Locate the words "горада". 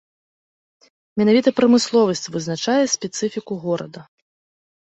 3.69-4.01